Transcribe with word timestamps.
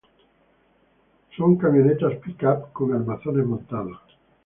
Son 1.37 1.57
camionetas 1.59 2.15
pick 2.25 2.41
up 2.43 2.71
con 2.73 2.91
armazones 2.91 3.45
montados. 3.45 4.01